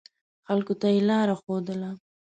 خلکو 0.47 0.73
ته 0.81 0.87
یې 0.93 1.01
لاره 1.09 1.35
ښودله. 1.41 1.91